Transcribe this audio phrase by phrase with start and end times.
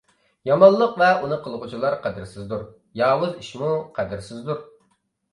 [0.49, 2.63] يامانلىق ۋە ئۇنى قىلغۇچىلار قەدىرسىزدۇر.
[3.01, 3.69] ياۋۇز ئىشمۇ
[3.99, 4.65] قەدىرسىزدۇر.